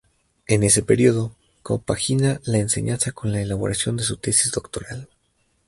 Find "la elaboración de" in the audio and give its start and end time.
3.31-4.03